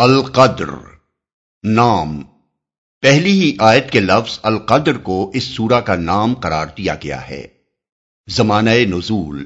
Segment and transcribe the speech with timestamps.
[0.00, 0.66] القدر،
[1.64, 2.22] نام۔
[3.00, 7.46] پہلی ہی آیت کے لفظ القدر کو اس سورہ کا نام قرار دیا گیا ہے۔
[8.30, 9.44] زمانہ نزول۔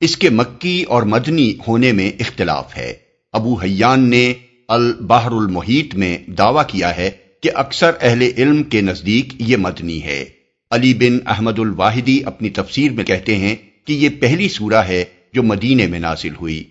[0.00, 2.94] اس کے مکی اور مدنی ہونے میں اختلاف ہے۔
[3.32, 4.34] ابو حیان نے
[4.68, 7.10] البحر المحیط میں دعویٰ کیا ہے
[7.42, 10.24] کہ اکثر اہل علم کے نزدیک یہ مدنی ہے۔
[10.70, 15.42] علی بن احمد الواحدی اپنی تفسیر میں کہتے ہیں کہ یہ پہلی سورہ ہے جو
[15.42, 16.64] مدینے میں نازل ہوئی۔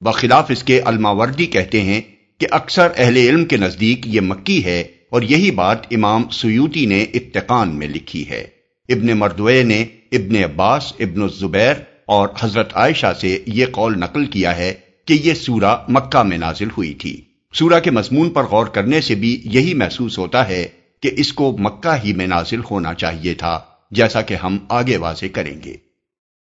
[0.00, 2.00] بخلاف اس کے الماوردی کہتے ہیں
[2.44, 4.80] کہ اکثر اہل علم کے نزدیک یہ مکی ہے
[5.10, 8.44] اور یہی بات امام سیوتی نے اتقان میں لکھی ہے۔
[8.88, 11.74] ابن مردوے نے ابن عباس، ابن الزبیر
[12.06, 16.68] اور حضرت عائشہ سے یہ قول نقل کیا ہے کہ یہ سورہ مکہ میں نازل
[16.78, 17.20] ہوئی تھی۔
[17.52, 20.66] سورہ کے مضمون پر غور کرنے سے بھی یہی محسوس ہوتا ہے
[21.02, 25.26] کہ اس کو مکہ ہی میں نازل ہونا چاہیے تھا، جیسا کہ ہم آگے واضح
[25.32, 25.74] کریں گے۔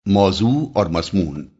[0.07, 1.56] موضوع اور مضمون۔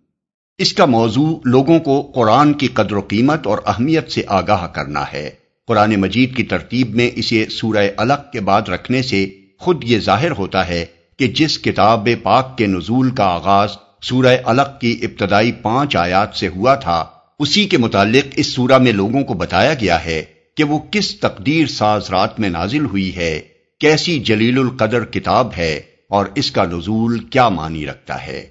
[0.59, 5.05] اس کا موضوع لوگوں کو قرآن کی قدر و قیمت اور اہمیت سے آگاہ کرنا
[5.13, 5.31] ہے۔
[5.69, 9.27] قرآن مجید کی ترتیب میں اسے سورہ الگ کے بعد رکھنے سے
[9.59, 10.85] خود یہ ظاہر ہوتا ہے
[11.19, 16.49] کہ جس کتاب پاک کے نزول کا آغاز سورہ الگ کی ابتدائی پانچ آیات سے
[16.49, 17.05] ہوا تھا،
[17.39, 20.23] اسی کے متعلق اس سورہ میں لوگوں کو بتایا گیا ہے
[20.57, 23.41] کہ وہ کس تقدیر ساز رات میں نازل ہوئی ہے،
[23.81, 28.47] کیسی جلیل القدر کتاب ہے اور اس کا نزول کیا معنی رکھتا ہے۔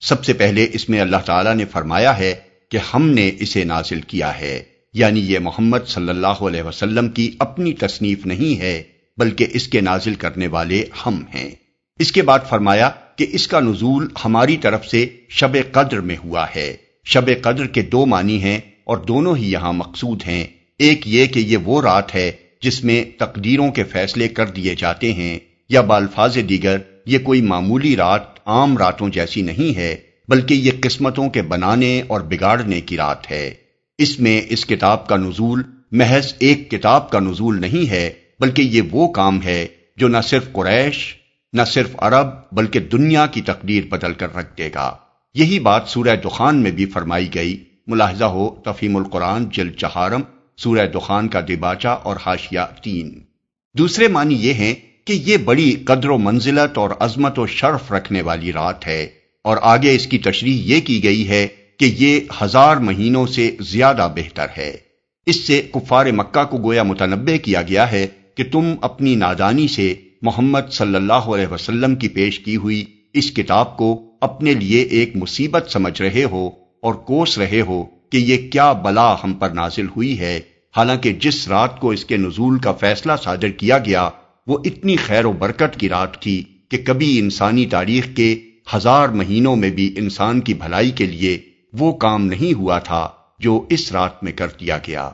[0.00, 2.34] سب سے پہلے اس میں اللہ تعالیٰ نے فرمایا ہے
[2.70, 4.62] کہ ہم نے اسے نازل کیا ہے
[4.94, 8.82] یعنی یہ محمد صلی اللہ علیہ وسلم کی اپنی تصنیف نہیں ہے،
[9.18, 11.50] بلکہ اس کے نازل کرنے والے ہم ہیں۔
[11.98, 16.46] اس کے بعد فرمایا کہ اس کا نزول ہماری طرف سے شب قدر میں ہوا
[16.56, 20.46] ہے۔ شب قدر کے دو معنی ہیں اور دونوں ہی یہاں مقصود ہیں۔
[20.78, 25.12] ایک یہ کہ یہ وہ رات ہے جس میں تقدیروں کے فیصلے کر دیے جاتے
[25.12, 29.96] ہیں یا بالفاظ دیگر یہ کوئی معمولی رات عام راتوں جیسی نہیں ہے،
[30.28, 33.54] بلکہ یہ قسمتوں کے بنانے اور بگاڑنے کی رات ہے۔
[33.98, 35.62] اس میں اس کتاب کا نزول
[35.92, 40.52] محض ایک کتاب کا نزول نہیں ہے، بلکہ یہ وہ کام ہے جو نہ صرف
[40.52, 41.14] قریش،
[41.52, 44.96] نہ صرف عرب، بلکہ دنیا کی تقدیر بدل کر رکھ دے گا۔
[45.34, 50.20] یہی بات سورہ دخان میں بھی فرمائی گئی۔ ملاحظہ ہو تفیم القرآن جل چہارم،
[50.56, 53.20] سورہ دخان کا دباچا اور حاشیہ تین۔
[53.78, 54.74] دوسرے معنی یہ ہیں
[55.06, 59.08] کہ یہ بڑی قدر و منزلت اور عظمت و شرف رکھنے والی رات ہے
[59.44, 61.46] اور آگے اس کی تشریح یہ کی گئی ہے
[61.78, 64.76] کہ یہ ہزار مہینوں سے زیادہ بہتر ہے۔
[65.26, 69.94] اس سے کفار مکہ کو گویا متنبع کیا گیا ہے کہ تم اپنی نادانی سے
[70.22, 72.84] محمد صلی اللہ علیہ وسلم کی پیش کی ہوئی
[73.14, 76.50] اس کتاب کو اپنے لیے ایک مصیبت سمجھ رہے ہو
[76.82, 80.40] اور کوس رہے ہو کہ یہ کیا بلا ہم پر نازل ہوئی ہے۔
[80.76, 84.08] حالانکہ جس رات کو اس کے نزول کا فیصلہ صادر کیا گیا
[84.46, 88.40] وہ اتنی خیر و برکت کی رات تھی کہ کبھی انسانی تاریخ کے
[88.74, 91.38] ہزار مہینوں میں بھی انسان کی بھلائی کے لیے
[91.72, 93.08] وہ کام نہیں ہوا تھا
[93.38, 95.10] جو اس رات میں کر دیا گیا۔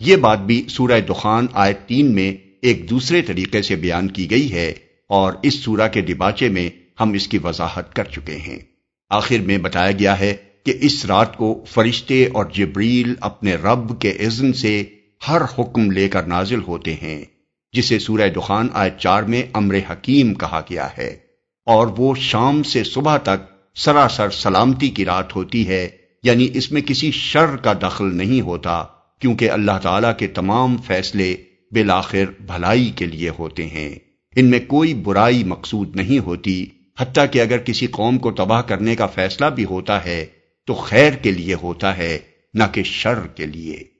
[0.00, 4.52] یہ بات بھی سورہ دخان آیت تین میں ایک دوسرے طریقے سے بیان کی گئی
[4.52, 4.72] ہے
[5.08, 6.70] اور اس سورہ کے ڈباچے میں
[7.00, 8.58] ہم اس کی وضاحت کر چکے ہیں۔
[9.10, 14.10] آخر میں بتایا گیا ہے کہ اس رات کو فرشتے اور جبریل اپنے رب کے
[14.10, 14.84] اذن سے
[15.28, 17.24] ہر حکم لے کر نازل ہوتے ہیں۔
[17.72, 21.16] جسے سورہ دخان آئے چار میں امر حکیم کہا گیا ہے۔
[21.66, 25.88] اور وہ شام سے صبح تک سراسر سلامتی کی رات ہوتی ہے
[26.22, 28.84] یعنی اس میں کسی شر کا دخل نہیں ہوتا،
[29.20, 31.36] کیونکہ اللہ تعالی کے تمام فیصلے
[31.70, 33.94] بالآخر بھلائی کے لیے ہوتے ہیں۔
[34.36, 36.66] ان میں کوئی برائی مقصود نہیں ہوتی،
[37.00, 40.26] حتیٰ کہ اگر کسی قوم کو تباہ کرنے کا فیصلہ بھی ہوتا ہے،
[40.66, 42.18] تو خیر کے لیے ہوتا ہے،
[42.54, 43.91] نہ کہ شر کے لیے۔